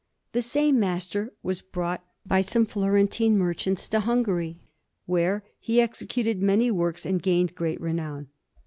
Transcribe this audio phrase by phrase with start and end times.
[0.31, 4.57] The same master was brought by some Florentine merchants to Hungary,
[5.05, 8.27] where he executed many works and gained great renown.